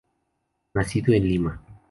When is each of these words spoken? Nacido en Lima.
Nacido 0.73 1.13
en 1.13 1.27
Lima. 1.27 1.61